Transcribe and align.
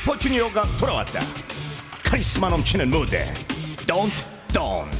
슈퍼 0.00 0.16
주니어가 0.16 0.62
돌아왔다 0.78 1.20
카리스마 2.02 2.48
넘치는 2.48 2.88
무대 2.90 3.34
Don't 3.86 4.24
Don't 4.48 4.90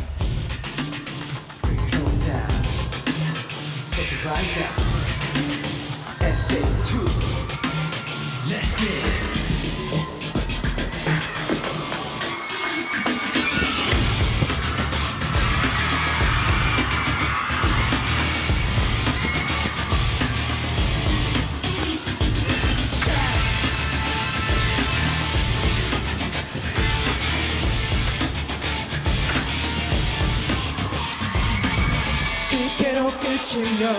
끝이며 33.31 33.95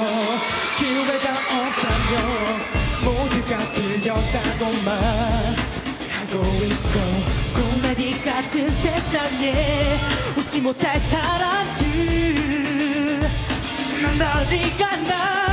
기회가 0.77 1.31
없다며 1.31 2.11
모두가 3.05 3.71
들렸다고만 3.71 4.89
하고 6.09 6.35
있어. 6.65 6.99
공날이 7.53 8.19
같은 8.21 8.69
세상에 8.81 9.97
웃지 10.35 10.59
못할 10.59 10.99
사람들. 10.99 11.85
난 14.01 14.21
어디가 14.21 14.95
나 14.97 15.50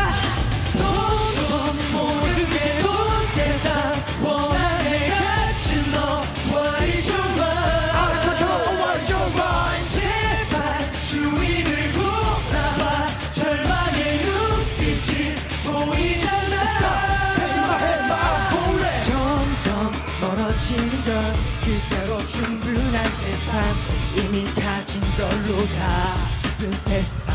충분한 22.39 23.05
세상 23.19 23.75
이미 24.17 24.45
가진 24.55 25.01
걸로 25.17 25.67
다른 25.75 26.71
세상. 26.73 27.35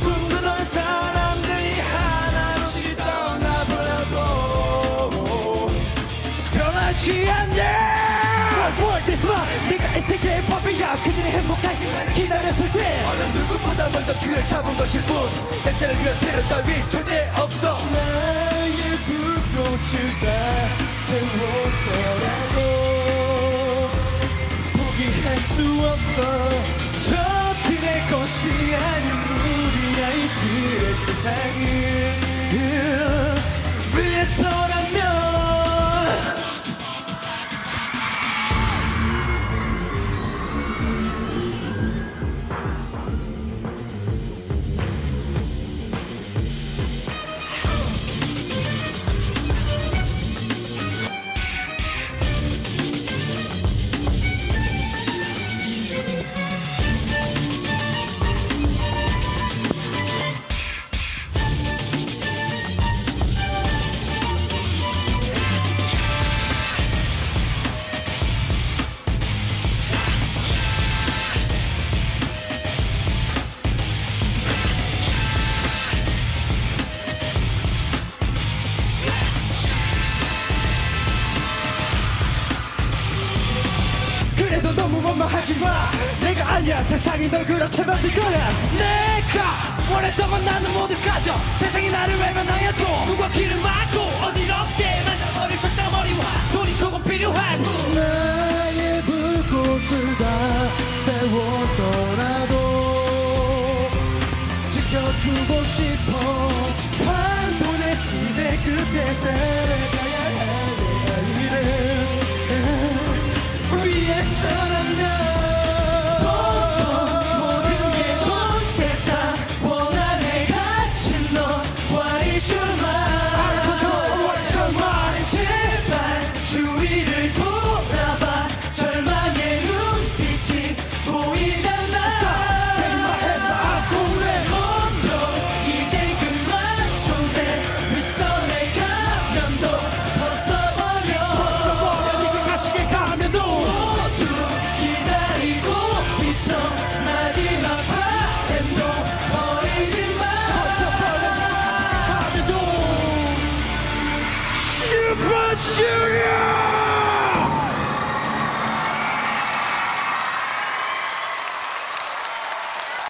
꿈꾸던 0.00 0.64
사람들이 0.64 1.80
하나씩 1.80 2.96
떠나버려도 2.96 4.20
변하지 6.52 7.28
않네. 7.28 7.88
뭘 8.78 9.02
대수마 9.04 9.34
네가 9.68 9.96
이 9.96 10.00
세계의 10.02 10.42
법이야. 10.44 11.02
그들의 11.02 11.32
행복하기만 11.32 12.14
기다렸을 12.14 12.70
때. 12.70 13.04
어느 13.04 13.22
누구보다 13.36 13.88
먼저 13.88 14.16
그를 14.20 14.46
잡은 14.46 14.76
것일 14.76 15.02
뿐. 15.06 15.28
약자를 15.66 15.98
위한 15.98 16.20
배려 16.20 16.40
따위 16.48 16.88
절대 16.88 17.32
없어. 17.36 17.80
나의 17.90 18.96
불꽃을 19.06 20.20
다 20.20 20.26
태워 21.08 21.67
수 25.58 25.64
없어. 25.64 26.48
저들의 27.10 28.06
것이 28.08 28.48
아닌 28.76 29.08
우리 29.42 30.04
아이들의 30.04 30.94
세상을 31.04 32.27
하지 85.28 85.58
마. 85.58 85.90
내가 86.20 86.54
아니야. 86.54 86.82
세상이 86.84 87.30
널 87.30 87.44
그렇게 87.44 87.84
만들 87.84 88.12
거야. 88.14 88.48
내가 88.76 89.76
원했던 89.92 90.30
건 90.30 90.44
나는 90.44 90.72
모두 90.72 90.98
가져. 91.00 91.34
세상이 91.58 91.90
나를 91.90 92.18
외면하여도 92.18 93.06
누가 93.06 93.28
길을 93.28 93.56
막고 93.60 94.00
어지럽게 94.00 95.02
만나버릴 95.04 95.60
적당머리와. 95.60 96.24
돈이 96.52 96.76
조금 96.76 97.02
필요할 97.04 97.58
뿐 97.58 97.94
나의 97.94 99.02
불꽃을 99.02 100.16
다 100.18 100.24
태워서라도 101.06 102.54
지켜주고 104.70 105.64
싶어. 105.64 106.48
반돈의 107.04 107.96
시대 107.96 108.58
세례 109.14 109.67